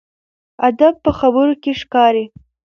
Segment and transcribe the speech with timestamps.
[0.67, 2.25] ادب په خبرو کې ښکاري.